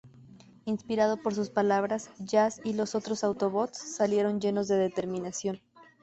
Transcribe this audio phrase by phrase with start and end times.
[0.65, 5.61] Inspirado por sus palabras, Jazz y los otros Autobots salieron, llenos de determinación.